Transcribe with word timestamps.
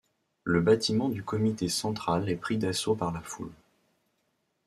Le 0.45 0.61
bâtiment 0.61 1.09
du 1.09 1.21
comité 1.21 1.69
central 1.69 2.27
est 2.27 2.35
pris 2.35 2.57
d'assaut 2.57 2.95
par 2.95 3.11
la 3.11 3.21
foule. 3.21 3.51